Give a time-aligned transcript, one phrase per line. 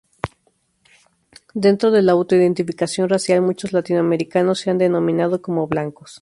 [1.53, 6.19] Dentro de la auto-identificación racial, muchos latinoamericanos se han autodenominado como "blancos".